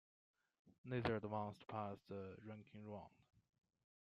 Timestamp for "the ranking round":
2.09-3.21